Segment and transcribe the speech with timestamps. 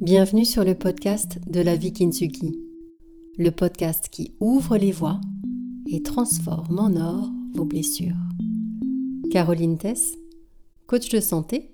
[0.00, 2.58] Bienvenue sur le podcast de la vie Kintsugi,
[3.38, 5.20] le podcast qui ouvre les voies
[5.86, 8.16] et transforme en or vos blessures.
[9.30, 10.16] Caroline Tess,
[10.86, 11.70] coach de santé.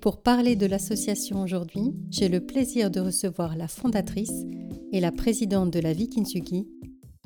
[0.00, 4.44] Pour parler de l'association aujourd'hui, j'ai le plaisir de recevoir la fondatrice
[4.92, 6.66] et la présidente de la vie Kintsugi,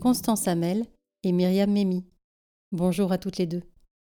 [0.00, 0.84] Constance Hamel
[1.22, 2.04] et Myriam Memi.
[2.72, 3.62] Bonjour à toutes les deux.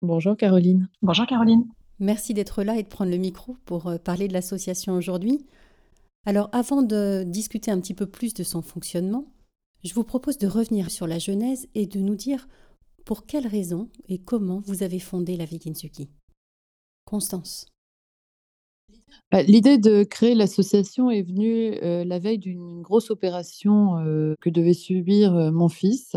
[0.03, 0.89] Bonjour Caroline.
[1.03, 1.67] Bonjour Caroline.
[2.01, 5.46] Merci d'être là et de prendre le micro pour euh, parler de l'association aujourd'hui.
[6.26, 9.32] Alors avant de discuter un petit peu plus de son fonctionnement,
[9.84, 12.46] je vous propose de revenir sur la genèse et de nous dire
[13.06, 16.10] pour quelles raisons et comment vous avez fondé la Vikinsuki.
[17.06, 17.66] Constance.
[19.32, 24.50] Bah, l'idée de créer l'association est venue euh, la veille d'une grosse opération euh, que
[24.50, 26.14] devait subir mon fils.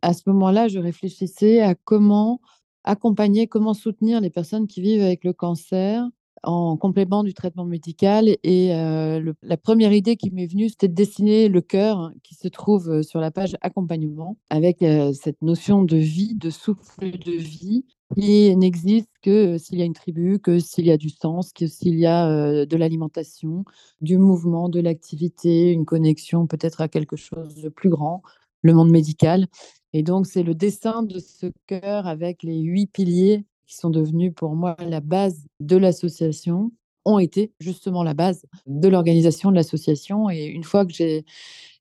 [0.00, 2.40] À ce moment-là, je réfléchissais à comment
[2.84, 6.08] accompagner, comment soutenir les personnes qui vivent avec le cancer
[6.42, 8.36] en complément du traitement médical.
[8.42, 12.48] Et la première idée qui m'est venue, c'était de dessiner le cœur hein, qui se
[12.48, 18.54] trouve sur la page accompagnement, avec cette notion de vie, de souffle de vie, qui
[18.56, 21.98] n'existe que s'il y a une tribu, que s'il y a du sens, que s'il
[21.98, 23.64] y a de l'alimentation,
[24.00, 28.22] du mouvement, de l'activité, une connexion peut-être à quelque chose de plus grand,
[28.62, 29.46] le monde médical.
[29.94, 34.32] Et donc, c'est le dessin de ce cœur avec les huit piliers qui sont devenus
[34.34, 36.72] pour moi la base de l'association,
[37.04, 40.30] ont été justement la base de l'organisation de l'association.
[40.30, 41.24] Et une fois que j'ai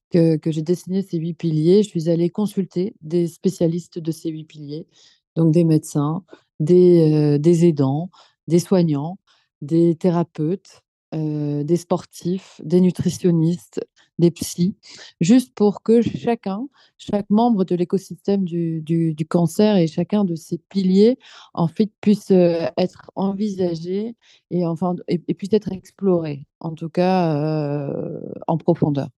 [0.09, 4.87] que, dessiné ces huit piliers, je suis allée consulter des spécialistes de ces huit piliers,
[5.35, 6.23] donc des médecins,
[6.59, 8.09] des, euh, des aidants,
[8.47, 9.17] des soignants,
[9.61, 10.81] des thérapeutes,
[11.13, 13.81] euh, des sportifs, des nutritionnistes,
[14.21, 14.75] des psys,
[15.19, 21.17] juste pour que chacun, chaque membre de l'écosystème du, cancer et chacun de ces piliers,
[21.53, 24.15] en fait, puisse euh, être envisagé
[24.49, 29.09] et, enfin, et, puisse être exploré, en tout cas euh, en profondeur.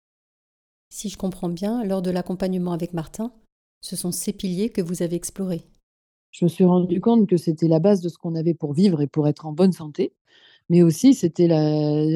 [0.88, 3.32] Si je comprends bien, lors de l'accompagnement avec Martin,
[3.80, 5.64] ce sont ces piliers que vous avez explorés.
[6.30, 9.02] Je me suis rendu compte que c'était la base de ce qu'on avait pour vivre
[9.02, 10.14] et pour être en bonne santé
[10.68, 11.60] mais aussi c'était la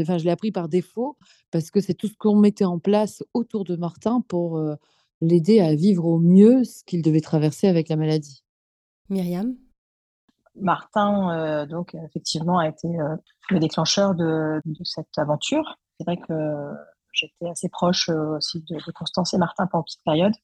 [0.03, 1.17] enfin je l'ai appris par défaut
[1.51, 4.61] parce que c'est tout ce qu'on mettait en place autour de Martin pour,
[5.23, 8.45] l'aider à vivre au mieux ce qu'il devait traverser avec la maladie.
[9.09, 9.57] Myriam?
[10.55, 12.89] Martin, donc effectivement a été,
[13.49, 15.79] le déclencheur de de cette aventure.
[15.97, 16.35] C'est vrai que
[17.13, 20.35] j'étais assez proche, aussi de de Constance et Martin pendant cette période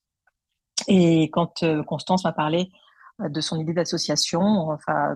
[0.89, 2.71] et quand, Constance m'a parlé,
[3.19, 4.41] de son idée d'association,
[4.71, 5.15] enfin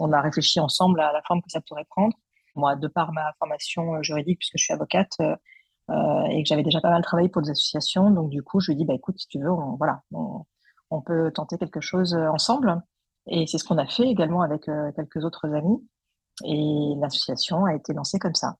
[0.00, 2.14] on a réfléchi ensemble à la forme que ça pourrait prendre
[2.58, 5.36] moi, de par ma formation euh, juridique, puisque je suis avocate euh,
[5.90, 8.70] euh, et que j'avais déjà pas mal travaillé pour des associations, donc du coup, je
[8.70, 12.82] lui dis, bah, écoute, si tu veux, on, voilà, on, peut tenter quelque chose ensemble.
[13.26, 14.62] Et c'est ce qu'on a fait également avec
[14.96, 15.86] quelques autres amis.
[16.44, 18.56] Et l'association a été lancée comme ça.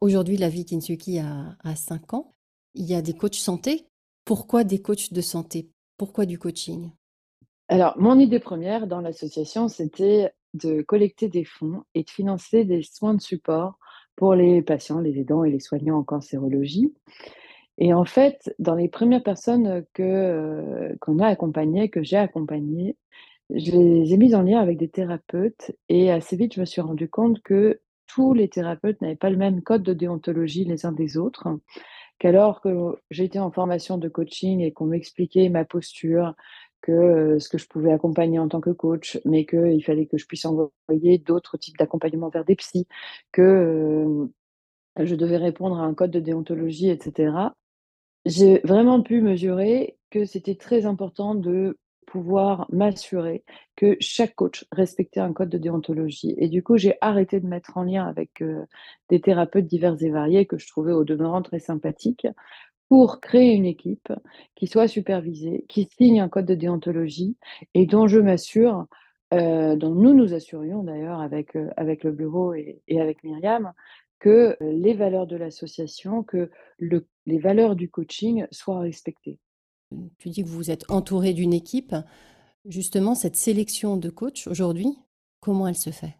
[0.00, 2.34] Aujourd'hui, la vie Kinsuki a, a 5 ans.
[2.74, 3.88] Il y a des coachs santé.
[4.24, 5.70] Pourquoi des coachs de santé?
[5.96, 6.90] Pourquoi du coaching?
[7.68, 12.82] Alors, mon idée première dans l'association, c'était de collecter des fonds et de financer des
[12.82, 13.78] soins de support
[14.16, 16.94] pour les patients, les aidants et les soignants en cancérologie.
[17.78, 22.96] Et en fait, dans les premières personnes que, euh, qu'on a accompagnées, que j'ai accompagnées,
[23.50, 26.80] je les ai mises en lien avec des thérapeutes et assez vite, je me suis
[26.80, 30.92] rendu compte que tous les thérapeutes n'avaient pas le même code de déontologie les uns
[30.92, 31.48] des autres,
[32.18, 36.34] qu'alors que j'étais en formation de coaching et qu'on m'expliquait ma posture,
[36.84, 40.26] que ce que je pouvais accompagner en tant que coach, mais qu'il fallait que je
[40.26, 42.86] puisse envoyer d'autres types d'accompagnement vers des psys,
[43.32, 44.28] que
[45.00, 47.54] je devais répondre à un code de déontologie, etc.
[48.26, 53.44] J'ai vraiment pu mesurer que c'était très important de pouvoir m'assurer
[53.76, 56.34] que chaque coach respectait un code de déontologie.
[56.36, 58.44] Et du coup, j'ai arrêté de mettre en lien avec
[59.08, 62.26] des thérapeutes divers et variés que je trouvais au demeurant très sympathiques
[62.88, 64.12] pour créer une équipe
[64.54, 67.36] qui soit supervisée, qui signe un code de déontologie
[67.74, 68.86] et dont je m'assure,
[69.32, 73.72] euh, dont nous nous assurions d'ailleurs avec, euh, avec le bureau et, avec Myriam,
[74.18, 79.38] que les valeurs de l'association, que les valeurs du coaching soient respectées.
[80.18, 81.94] Tu dis que vous êtes entouré d'une équipe.
[82.64, 84.96] Justement, cette sélection de coachs aujourd'hui,
[85.40, 86.16] comment elle se fait?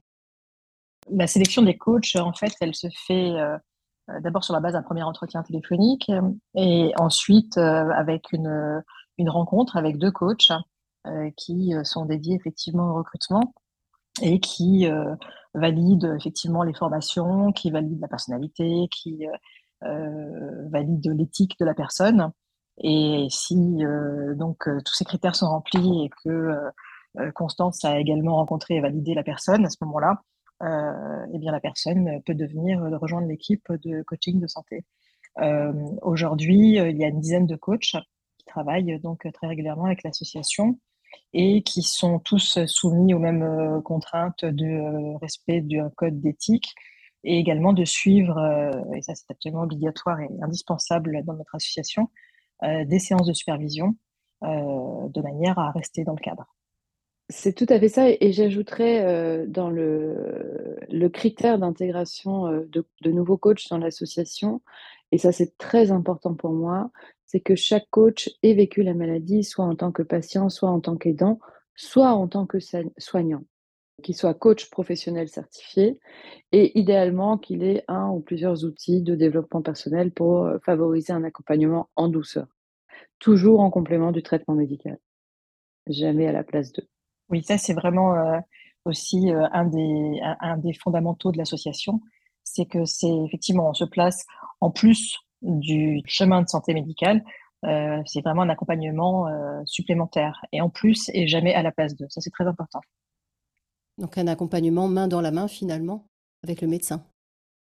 [1.10, 3.58] La sélection des coachs, en fait, elle se fait euh, euh,
[4.08, 6.22] d'abord sur la base d'un premier entretien téléphonique euh,
[6.54, 8.82] et ensuite euh, avec une,
[9.18, 10.52] une rencontre avec deux coachs
[11.36, 13.52] qui sont dédiés effectivement au recrutement
[14.22, 14.88] et qui
[15.52, 19.26] valident effectivement les formations, qui valident la personnalité, qui
[19.82, 22.32] valident l'éthique de la personne.
[22.78, 23.82] Et si
[24.34, 26.58] donc tous ces critères sont remplis et que
[27.34, 30.22] Constance a également rencontré et validé la personne, à ce moment-là,
[30.62, 34.84] eh bien la personne peut devenir rejoindre l'équipe de coaching de santé.
[36.02, 37.96] Aujourd'hui, il y a une dizaine de coachs
[38.38, 40.78] qui travaillent donc très régulièrement avec l'association
[41.32, 46.74] et qui sont tous soumis aux mêmes contraintes de respect du code d'éthique
[47.24, 48.38] et également de suivre,
[48.94, 52.10] et ça c'est absolument obligatoire et indispensable dans notre association,
[52.62, 53.96] des séances de supervision
[54.42, 56.53] de manière à rester dans le cadre.
[57.30, 63.68] C'est tout à fait ça, et j'ajouterais dans le, critère d'intégration de, de, nouveaux coachs
[63.70, 64.60] dans l'association,
[65.10, 66.90] et ça c'est très important pour moi,
[67.24, 70.80] c'est que chaque coach ait vécu la maladie, soit en tant que patient, soit en
[70.80, 71.40] tant qu'aidant,
[71.74, 72.58] soit en tant que
[72.98, 73.44] soignant,
[74.02, 75.98] qu'il soit coach professionnel certifié,
[76.52, 81.88] et idéalement qu'il ait un ou plusieurs outils de développement personnel pour favoriser un accompagnement
[81.96, 82.46] en douceur,
[83.18, 84.98] toujours en complément du traitement médical,
[85.88, 86.86] jamais à la place d'eux.
[87.30, 88.38] Oui, ça c'est vraiment euh,
[88.84, 92.00] aussi euh, un, des, un, des fondamentaux de l'association,
[92.42, 94.24] c'est que c'est effectivement, on se place
[94.60, 97.24] en plus du chemin de santé médicale,
[97.64, 99.26] euh, c'est vraiment un accompagnement
[99.64, 102.06] supplémentaire et en plus et jamais à la place d'eux.
[102.10, 102.80] Ça c'est très important.
[103.98, 106.06] Donc un accompagnement main dans la main finalement
[106.42, 107.04] avec le médecin.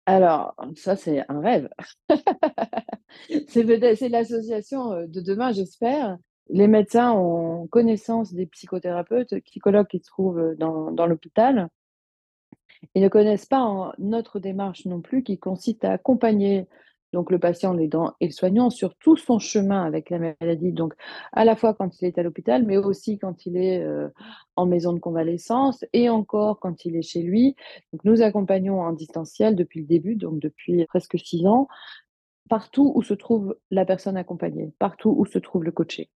[0.07, 1.69] Alors, ça, c'est un rêve.
[3.47, 6.17] c'est l'association de demain, j'espère,
[6.51, 11.69] les médecins ont connaissance des psychothérapeutes, psychologues qui se trouvent dans, l'hôpital.
[12.93, 16.67] Ils ne connaissent pas notre démarche non plus qui consiste à accompagner
[17.13, 20.93] donc le patient, et le soignant sur tout son chemin avec la maladie, donc
[21.33, 23.85] à la fois quand il est à l'hôpital, mais aussi quand il est
[24.55, 27.57] en maison de convalescence et encore quand il est chez lui.
[28.05, 31.67] Nous accompagnons en distanciel depuis le début, donc depuis presque six ans,
[32.49, 36.09] partout où se trouve la personne accompagnée, partout où se trouve le coaché.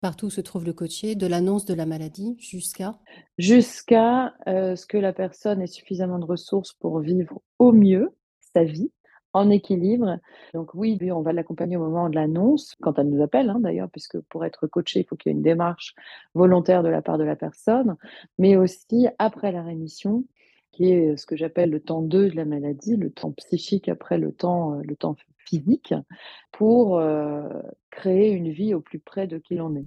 [0.00, 2.98] Partout se trouve le coaché, de l'annonce de la maladie jusqu'à
[3.36, 8.16] Jusqu'à ce que la personne ait suffisamment de ressources pour vivre au mieux
[8.54, 8.90] sa vie,
[9.32, 10.18] en équilibre.
[10.54, 13.90] Donc oui, on va l'accompagner au moment de l'annonce, quand elle nous appelle hein, d'ailleurs,
[13.90, 15.94] puisque pour être coaché, il faut qu'il y ait une démarche
[16.34, 17.96] volontaire de la part de la personne,
[18.38, 20.24] mais aussi après la rémission,
[20.80, 24.16] qui est ce que j'appelle le temps 2 de la maladie, le temps psychique après
[24.16, 25.92] le temps, le temps physique
[26.52, 27.46] pour euh,
[27.90, 29.84] créer une vie au plus près de qui l'on est.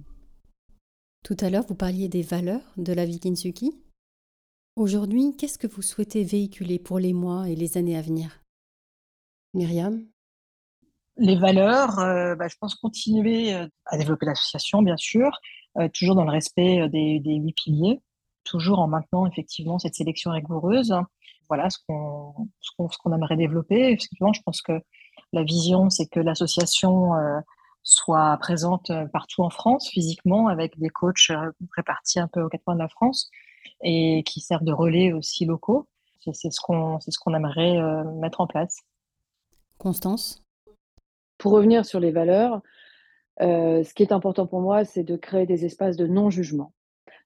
[1.24, 3.72] Tout à l'heure, vous parliez des valeurs de la vie Kinsuki.
[4.76, 8.40] Aujourd'hui, qu'est-ce que vous souhaitez véhiculer pour les mois et les années à venir?
[9.52, 10.06] Myriam?
[11.16, 15.30] Les valeurs, euh, bah, je pense continuer euh, à développer l'association, bien sûr,
[15.92, 18.00] toujours dans le respect des, huit piliers,
[18.44, 20.94] toujours en maintenant effectivement cette sélection rigoureuse.
[21.48, 23.90] Voilà ce qu'on ce qu'on aimerait développer.
[23.92, 24.80] Effectivement, je pense que
[25.32, 27.40] la vision, c'est que l'association euh,
[27.82, 32.48] soit présente euh, partout en France physiquement avec des coachs euh, répartis un peu aux
[32.48, 33.30] quatre coins de la France
[33.82, 35.88] et qui servent de relais aussi locaux.
[36.32, 37.78] C'est ce qu'on ce qu'on aimerait
[38.14, 38.78] mettre en place.
[39.76, 40.42] Constance?
[41.36, 42.62] Pour revenir sur les valeurs,
[43.40, 46.72] ce qui est important pour moi, c'est de créer des espaces de non-jugement,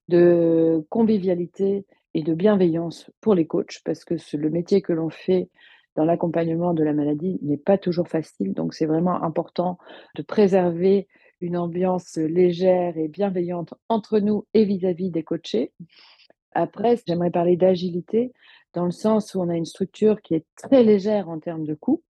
[0.08, 5.50] de convivialité et de bienveillance pour les coachs, parce que le métier que l'on fait
[5.96, 8.54] dans l'accompagnement de la maladie n'est pas toujours facile.
[8.54, 9.78] Donc, c'est vraiment important
[10.14, 11.08] de préserver
[11.40, 15.72] une ambiance légère et bienveillante entre nous et vis-à-vis des coachés.
[16.52, 18.32] Après, j'aimerais parler d'agilité
[18.74, 21.74] dans le sens où on a une structure qui est très légère en termes de
[21.74, 22.02] coûts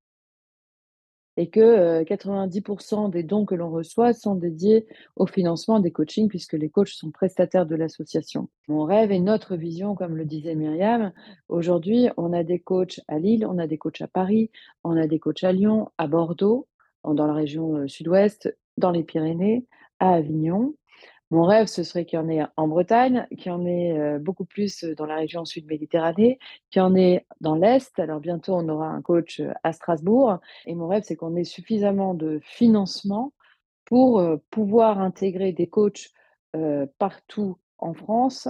[1.39, 6.55] et que 90% des dons que l'on reçoit sont dédiés au financement des coachings puisque
[6.55, 8.49] les coachs sont prestataires de l'association.
[8.67, 11.13] Mon rêve et notre vision, comme le disait Myriam,
[11.49, 14.51] aujourd'hui, on a des coachs à Lille, on a des coachs à Paris,
[14.83, 16.67] on a des coachs à Lyon, à Bordeaux,
[17.05, 19.65] dans la région sud-ouest, dans les Pyrénées,
[20.01, 20.75] à Avignon.
[21.31, 24.47] Mon rêve, ce serait qu'il y en ait en Bretagne, qu'il y en ait beaucoup
[24.47, 26.39] plus dans la région sud-Méditerranée,
[26.71, 27.99] qu'il y en ait dans l'Est.
[27.99, 30.39] Alors bientôt, on aura un coach à Strasbourg.
[30.65, 33.35] Et mon rêve, c'est qu'on ait suffisamment de financement
[33.85, 36.09] pour pouvoir intégrer des coachs
[36.99, 38.49] partout en France.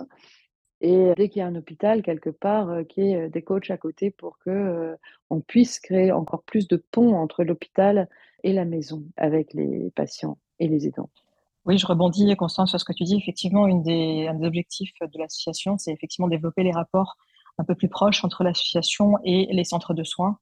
[0.81, 3.77] Et dès qu'il y a un hôpital quelque part, qu'il y ait des coachs à
[3.77, 4.97] côté pour que
[5.31, 8.09] on puisse créer encore plus de ponts entre l'hôpital
[8.45, 11.11] et la maison avec les patients et les aidants.
[11.69, 13.17] Oui, je rebondis, Constance, sur ce que tu dis.
[13.17, 17.19] Effectivement, un des objectifs de l'association, c'est effectivement développer les rapports
[17.59, 20.39] un peu plus proches entre l'association et les centres de soins,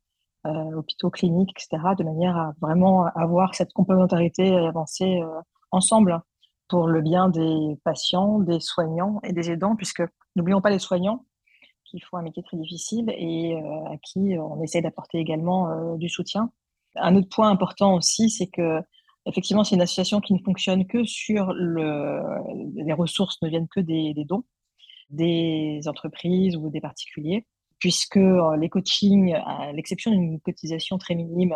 [0.47, 5.41] euh, hôpitaux, cliniques, etc., de manière à vraiment avoir cette complémentarité et avancer euh,
[5.73, 6.21] ensemble
[6.69, 10.05] pour le bien des patients, des soignants et des aidants, puisque
[10.37, 11.25] n'oublions pas les soignants
[11.87, 16.09] qui font un métier très difficile et euh, à qui on essaie d'apporter également du
[16.09, 16.53] soutien.
[16.95, 18.81] Un autre point important aussi, c'est que
[19.27, 22.23] Effectivement, c'est une association qui ne fonctionne que sur le.
[22.77, 24.45] Les ressources ne viennent que des, dons
[25.11, 27.47] des entreprises ou des particuliers.
[27.79, 28.19] puisque
[28.59, 31.55] les coachings, à l'exception d'une cotisation très minime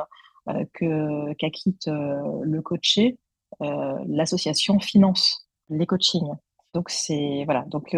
[0.75, 3.19] que qu'acquitte le coaché,
[3.61, 6.35] l'association finance les coachings.
[6.75, 7.65] Donc c'est voilà.
[7.69, 7.97] Donc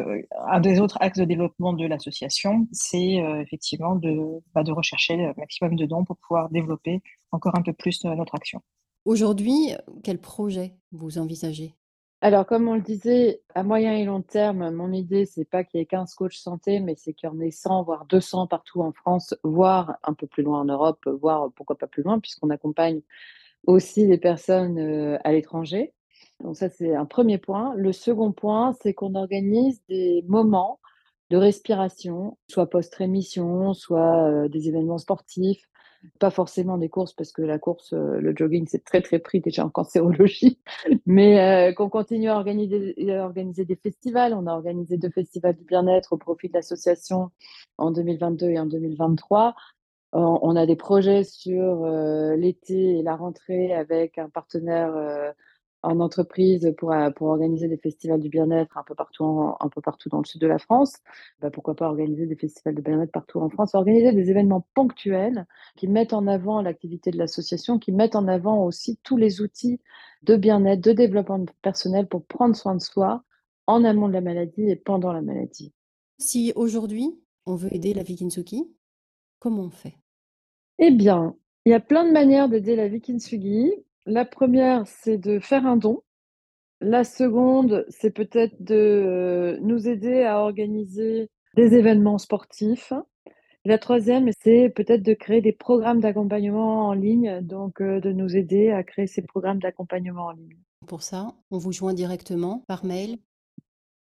[0.48, 5.34] un des autres axes de développement de l'association, c'est effectivement de, bah, de rechercher le
[5.36, 7.02] maximum de dons pour pouvoir développer
[7.32, 8.62] encore un peu plus notre action.
[9.04, 9.72] Aujourd'hui,
[10.04, 11.74] quel projet vous envisagez?
[12.20, 15.80] Alors, comme on le disait, à moyen et long terme, mon idée, c'est pas qu'il
[15.80, 18.80] y ait 15 coachs santé, mais c'est qu'il y en ait 100, voire 200 partout
[18.80, 22.50] en France, voire un peu plus loin en Europe, voire pourquoi pas plus loin, puisqu'on
[22.50, 23.00] accompagne
[23.66, 25.94] aussi les personnes à l'étranger.
[26.38, 27.74] Donc ça, c'est un premier point.
[27.74, 30.78] Le second point, c'est qu'on organise des moments
[31.30, 35.68] de respiration, soit post-rémission, soit des événements sportifs,
[36.18, 39.40] pas forcément des courses parce que la course, euh, le jogging, c'est très très pris
[39.40, 40.58] déjà en cancérologie,
[41.06, 44.34] mais euh, qu'on continue à organiser, à organiser des festivals.
[44.34, 47.30] On a organisé deux festivals du bien-être au profit de l'association
[47.78, 49.54] en 2022 et en 2023.
[50.14, 54.92] On a des projets sur euh, l'été et la rentrée avec un partenaire
[55.82, 59.80] en entreprise pour, euh, pour organiser des festivals du bien-être un peu partout un peu
[59.80, 60.96] partout dans le sud de la France.
[61.40, 65.46] Bah, pourquoi pas organiser des festivals de bien-être partout en France, organiser des événements ponctuels
[65.76, 69.80] qui mettent en avant l'activité de l'association, qui mettent en avant aussi tous les outils
[70.22, 73.24] de bien-être, de développement personnel pour prendre soin de soi
[73.66, 75.72] en amont de la maladie et pendant la maladie.
[76.18, 78.70] Si aujourd'hui on veut aider la Vikinsuki,
[79.38, 79.96] comment on fait?
[80.78, 83.72] Eh bien, il y a plein de manières d'aider la Vikinsugi.
[84.06, 86.02] La première, c'est de faire un don.
[86.80, 92.92] La seconde, c'est peut-être de euh, nous aider à organiser des événements sportifs.
[93.64, 98.36] La troisième, c'est peut-être de créer des programmes d'accompagnement en ligne, donc euh, de nous
[98.36, 100.58] aider à créer ces programmes d'accompagnement en ligne.
[100.88, 103.18] Pour ça, on vous joint directement par mail?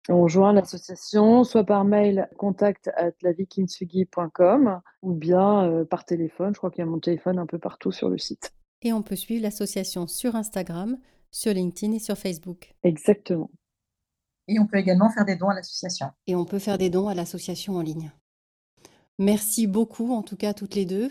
[0.09, 3.13] On joint l'association soit par mail contact at
[5.03, 6.55] ou bien euh, par téléphone.
[6.55, 9.03] Je crois qu'il y a mon téléphone un peu partout sur le site et on
[9.03, 10.99] peut suivre l'association sur Instagram,
[11.31, 12.75] sur LinkedIn et sur Facebook.
[12.83, 13.51] Exactement.
[14.47, 16.09] Et on peut également faire des dons à l'association.
[16.27, 18.13] Et on peut faire des dons à l'association en ligne.
[19.19, 21.11] Merci beaucoup, en tout cas, toutes les deux.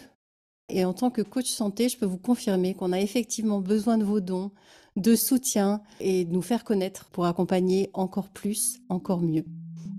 [0.70, 4.04] Et en tant que coach santé, je peux vous confirmer qu'on a effectivement besoin de
[4.04, 4.52] vos dons,
[4.96, 9.46] de soutien et de nous faire connaître pour accompagner encore plus, encore mieux.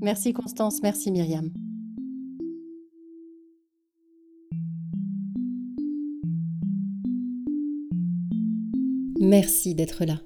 [0.00, 1.50] Merci Constance, merci Myriam.
[9.26, 10.20] Merci d'être là.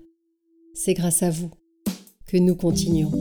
[0.74, 1.52] C'est grâce à vous
[2.26, 3.12] que nous continuons.